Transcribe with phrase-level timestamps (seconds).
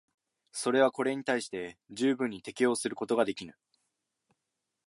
[0.51, 3.53] それはこれに対して十分に適応することができぬ。